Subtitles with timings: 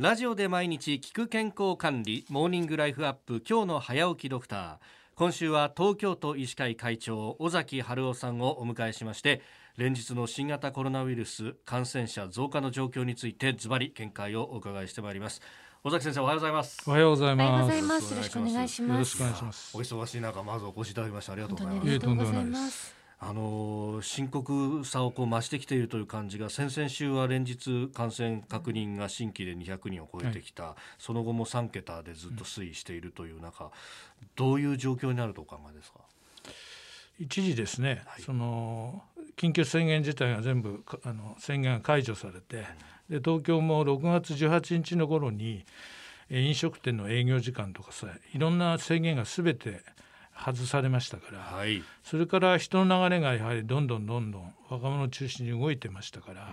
[0.00, 4.78] ラジオで毎日聞く健康管理モーニングライフアップ今日の早起きドクター
[5.14, 9.42] 今週は東京都医師会会長尾崎春夫さんをお迎えしまして
[9.76, 15.42] 連日の新型コロナウイルス感染者増加の状況についてズバリ見解をお伺いしてまいります
[15.84, 17.64] 尾崎先生おはようございますおはようございおはようます。
[17.64, 18.10] ございます。
[18.14, 18.92] よろしくお願いします。
[18.92, 19.80] よろしくお願いしますお。
[19.80, 33.70] 忙しい中まずお越しいただきましてありがとうございますあの深刻さをこう増してきているという感じが先々週は連日感染確認が新規で200人を超えてきた、その後も3桁でずっと推移しているという中、
[34.36, 36.00] どういう状況になるとお考えですか？
[37.18, 38.22] 一時ですね、はい。
[38.22, 39.02] その
[39.36, 42.64] 緊急宣言自体が全部かあの宣言が解除されて、
[43.10, 45.66] で東京も6月18日の頃に
[46.30, 49.82] えー飲食店の営業時間とかさいろんな制限がすべて
[50.44, 51.82] 外されましたから、はい。
[52.02, 56.48] それから人の流れがやはりどんどんどんどん若者を中心に動いてましたから、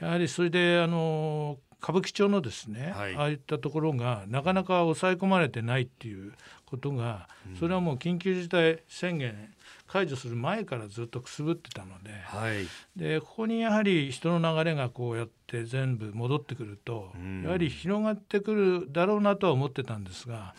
[0.00, 3.14] やはりそれであの歌舞伎町のですね、はい。
[3.14, 6.32] ああいったところがなかなか抑え込まれてないっていう
[6.64, 9.50] ことが、それはもう緊急事態宣言
[9.86, 12.66] 解除する前からずっとくすぶってたのではい。
[12.96, 17.42] でここにやはり人の流れがこうやって全部戻ってくると、うん。
[17.44, 20.54] やはり広がってくるだろうなとは思ってたんですが、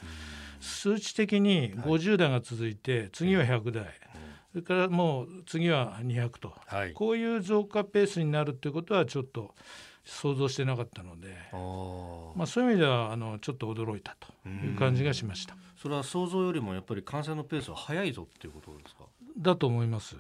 [0.68, 3.86] 数値的に50代が続いて、次は100代、
[4.52, 6.54] それからもう次は200と。
[6.66, 6.94] はい。
[6.94, 9.56] こういう増加ペースになるということはちょっと
[10.04, 11.30] 想像してなかったので、
[12.36, 15.56] まあ、そういう意味ではあのちょっと驚いたという感じがしました。
[15.82, 19.04] それは想像よりもやっぱり感染のペースは早いぞっていうことですか？
[19.38, 20.16] だと思います。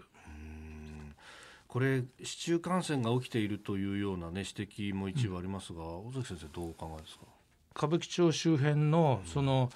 [1.67, 7.26] これ市中感染が起きているというようなね指摘も一部ありますが、尾崎先生どうお考えですか？
[7.76, 9.70] 歌舞伎町周辺のその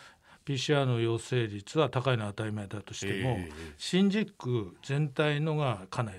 [0.46, 3.52] PCR の陽性率は高いのは当たり前だとしても、ええ。
[3.78, 6.18] 新宿区全体のがかなり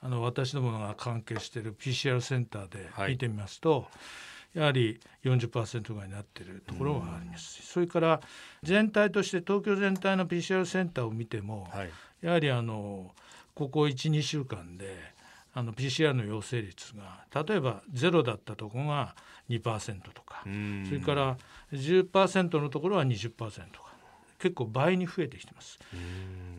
[0.00, 3.12] あの私どもが関係している PCR センターではい。
[3.12, 3.86] 見てみますと、
[4.54, 7.54] やはり40%ぐらいになっているところはあります。
[7.54, 8.20] し、それから
[8.62, 11.90] 全体として東京全体の PCR センターを見ても、はい。
[12.22, 13.12] やはりあの
[13.54, 14.96] ここ12週間で
[15.52, 19.16] あの PCR の陽性率が例えばゼロだったところが
[19.48, 21.36] 2%とか、うんそれから
[21.72, 23.88] 10%のところは20%とか
[24.38, 25.78] 結構倍に増えてきてます。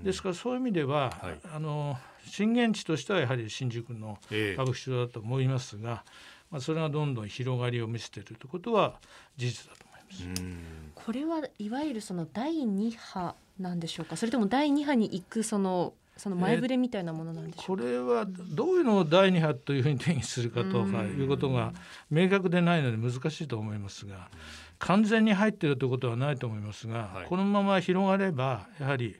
[0.04, 6.04] ですからそういう意味では、はいあの震源地としてはやはり新宿のええ歌舞伎町だと思いますが、
[6.52, 9.00] まあ、それがどんどん広がりを見せているということは
[9.36, 10.42] 事実だと思います。
[10.44, 10.60] うん
[10.94, 14.16] これはいわゆるその第二波なんでしょうか？
[14.18, 17.84] それとも第二波に行くそのその前触れみたいなものなんでしょうか？
[17.84, 21.74] これはどういうのを第二波というふうに定義するかとかいうことが
[22.12, 24.30] 明確でないので難しいと思いますが
[24.78, 29.16] 完全に入っているということはないと思いますが、はいこのまま広がればやはり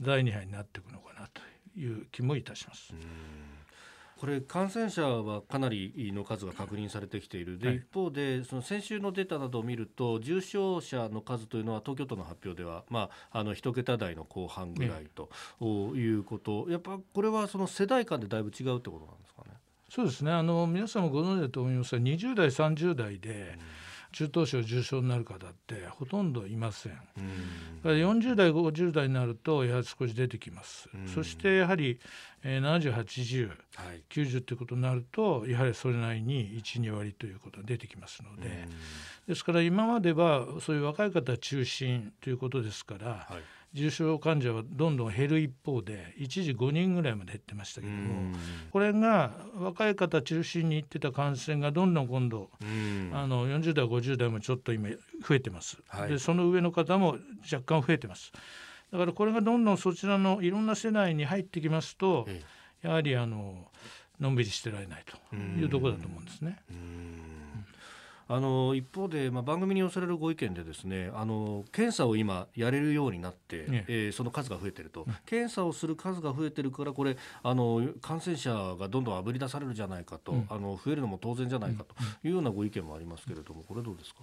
[0.00, 1.42] 第二波になっていくのかなと
[1.78, 2.94] いう気もいたします。
[4.18, 7.58] これ感染者はかなりの数が確認されてきている。
[7.58, 7.76] で、はい。
[7.76, 15.30] 一方でその先週のデータなどを見ると重症者の数というのは東京都の発表では、まあ、あの一桁台の後半ぐらいと
[15.94, 19.54] いうこと、やっぱこれはその世代間でだいぶ違うってことなんですかね？
[19.88, 20.32] そうですね。
[20.32, 23.58] あの皆さんもご存知だと思いますが20代30代で
[24.12, 26.92] 中等症重症になる方ってほとんどいません。
[26.92, 31.08] だから40代50代になるとやはり少し出てきます、うん。
[31.08, 32.00] そしてやはり、
[32.42, 33.54] えー、7080は
[33.94, 34.02] い。
[34.10, 38.66] 90ということになるとやはりそれなりに12割ということが出てきますので、
[39.26, 43.42] ですから今まではそういう若い方中心ということですから、はい
[43.74, 48.34] 重症患者はどんどん減る一方で一時5人ぐらいまで減ってましたけども、
[48.70, 53.10] これが若い方中心にいってた感染がどんどん今度うん。
[53.12, 54.88] あの40代50代もちょっと今
[55.26, 56.10] 増えてます、はい。
[56.10, 57.18] でその上の方も
[57.50, 58.32] 若干増えてます。
[58.90, 62.42] だからこれがどんどんそちらのいろんな世代に入ってきますとえ
[62.82, 63.66] やはりあの
[64.18, 66.58] のんびりしてられないというところだと思うんですね。
[68.30, 73.92] あの一方で、まあ、番組に寄せられるご意見でですねあの検査を今やれるようになって、ええ。
[74.10, 80.46] ーその数が増えてると、検査をする数が増えてるからこれあの感染者がどんどんあぶり出されるじゃないかと、うん。
[80.50, 84.20] あの増えるのも当然じゃないかというようなご意見もありますけれどもこれどうですか？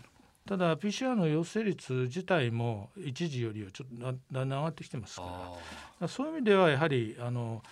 [0.47, 5.23] ただ PCR の陽性率自体も一時よりはちょっとだだんだん上がってきてますか
[5.99, 6.07] ら。
[6.07, 7.63] そういう意味ではやはりあの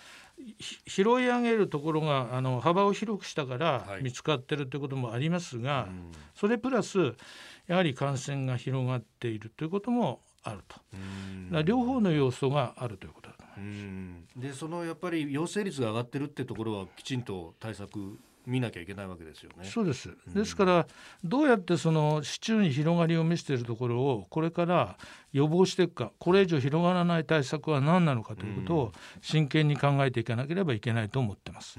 [0.58, 4.02] ひ拾い上げるところがあの幅を広くしたからはい。
[4.02, 6.12] 見つかってるということもありますが、うん。
[6.34, 7.14] それプラス
[7.68, 10.80] やはり感染が広がっているということもあると。
[11.62, 13.78] 両方の要素があるということだと思います。
[13.78, 14.26] うん。
[14.36, 19.64] でそのやっぱり陽性率が上がってるってところはきちんと対策見なきゃいけないわけですよね。
[19.64, 20.10] そうです。
[20.34, 20.86] ですから
[21.22, 24.96] どうやってその市中に広がりを見せているところをこれから
[25.32, 28.92] 予防していくか、これ以上広がらない対策は何なのかということを
[29.22, 31.78] 真剣に考えていかなければいけないと思ってます。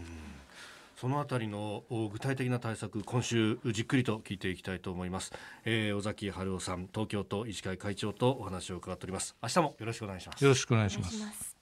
[0.96, 5.34] そのあたりの具体的な対策今週じっくりと聞いていきたいと思います、
[5.66, 9.36] えー、尾崎春夫さん東京都医師会会長とお話を伺っております。
[9.44, 10.44] 明日もよろしくお願いします。
[10.44, 11.55] よろしくお願いします